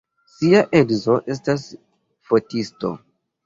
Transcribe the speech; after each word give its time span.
Ŝia 0.37 0.61
edzo 0.79 1.19
estas 1.35 1.69
fotisto. 2.33 2.95